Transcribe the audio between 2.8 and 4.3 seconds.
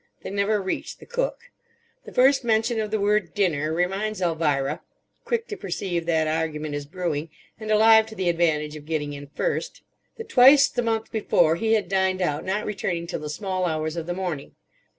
the word "dinner" reminds